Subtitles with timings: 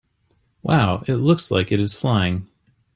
[0.63, 1.03] Wow!
[1.05, 2.47] It looks like it is flying!